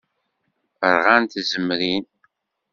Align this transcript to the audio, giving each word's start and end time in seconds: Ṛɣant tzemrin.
Ṛɣant 0.95 1.31
tzemrin. 1.43 2.05